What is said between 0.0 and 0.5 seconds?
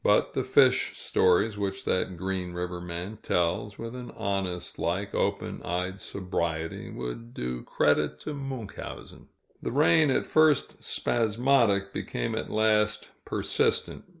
But the